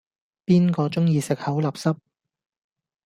[0.47, 1.97] 邊個鐘意食口立濕